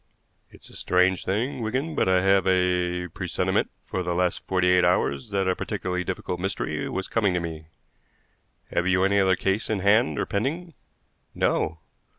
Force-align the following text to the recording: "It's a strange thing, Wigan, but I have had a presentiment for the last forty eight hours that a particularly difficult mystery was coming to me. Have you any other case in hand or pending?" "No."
"It's 0.49 0.67
a 0.67 0.75
strange 0.75 1.25
thing, 1.25 1.61
Wigan, 1.61 1.93
but 1.93 2.09
I 2.09 2.23
have 2.23 2.45
had 2.45 2.51
a 2.55 3.07
presentiment 3.09 3.69
for 3.85 4.01
the 4.01 4.15
last 4.15 4.39
forty 4.47 4.67
eight 4.71 4.83
hours 4.83 5.29
that 5.29 5.47
a 5.47 5.55
particularly 5.55 6.03
difficult 6.03 6.39
mystery 6.39 6.89
was 6.89 7.07
coming 7.07 7.35
to 7.35 7.39
me. 7.39 7.67
Have 8.71 8.87
you 8.87 9.03
any 9.03 9.19
other 9.19 9.35
case 9.35 9.69
in 9.69 9.77
hand 9.81 10.17
or 10.17 10.25
pending?" 10.25 10.73
"No." 11.35 11.81